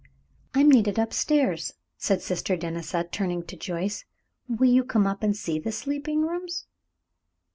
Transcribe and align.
"I 0.55 0.61
am 0.61 0.69
needed 0.71 0.97
up 0.97 1.13
stairs," 1.13 1.73
said 1.95 2.23
Sister 2.23 2.57
Denisa, 2.57 3.03
turning 3.11 3.43
to 3.43 3.55
Joyce. 3.55 4.03
"Will 4.49 4.71
you 4.71 4.83
come 4.83 5.05
up 5.05 5.21
and 5.21 5.37
see 5.37 5.59
the 5.59 5.71
sleeping 5.71 6.23
rooms?" 6.23 6.65